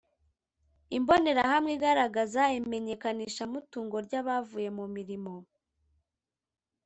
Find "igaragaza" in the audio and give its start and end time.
1.77-2.41